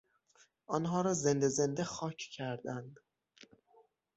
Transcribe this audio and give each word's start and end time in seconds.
آنها 0.67 1.01
را 1.01 1.13
زنده 1.13 1.47
زنده 1.47 1.83
خاک 1.83 2.17
کردند. 2.17 2.99